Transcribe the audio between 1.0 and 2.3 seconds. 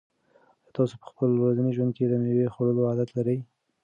په خپل ورځني ژوند کې د